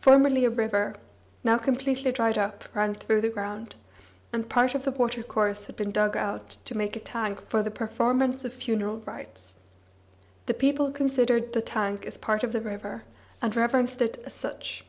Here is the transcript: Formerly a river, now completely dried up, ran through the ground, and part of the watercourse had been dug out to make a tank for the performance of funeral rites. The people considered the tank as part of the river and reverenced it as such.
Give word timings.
Formerly 0.00 0.46
a 0.46 0.48
river, 0.48 0.94
now 1.44 1.58
completely 1.58 2.10
dried 2.12 2.38
up, 2.38 2.64
ran 2.74 2.94
through 2.94 3.20
the 3.20 3.28
ground, 3.28 3.74
and 4.32 4.48
part 4.48 4.74
of 4.74 4.84
the 4.84 4.90
watercourse 4.90 5.66
had 5.66 5.76
been 5.76 5.90
dug 5.90 6.16
out 6.16 6.48
to 6.64 6.74
make 6.74 6.96
a 6.96 6.98
tank 6.98 7.42
for 7.50 7.62
the 7.62 7.70
performance 7.70 8.42
of 8.42 8.54
funeral 8.54 9.00
rites. 9.00 9.56
The 10.46 10.54
people 10.54 10.90
considered 10.90 11.52
the 11.52 11.60
tank 11.60 12.06
as 12.06 12.16
part 12.16 12.42
of 12.42 12.52
the 12.54 12.62
river 12.62 13.04
and 13.42 13.54
reverenced 13.54 14.00
it 14.00 14.22
as 14.24 14.32
such. 14.32 14.86